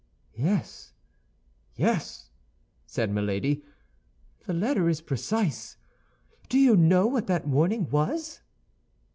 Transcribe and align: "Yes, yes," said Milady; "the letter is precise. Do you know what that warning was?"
"Yes, 0.33 0.93
yes," 1.75 2.31
said 2.87 3.11
Milady; 3.11 3.63
"the 4.47 4.51
letter 4.53 4.89
is 4.89 4.99
precise. 4.99 5.77
Do 6.49 6.57
you 6.57 6.75
know 6.75 7.05
what 7.05 7.27
that 7.27 7.45
warning 7.47 7.87
was?" 7.91 8.41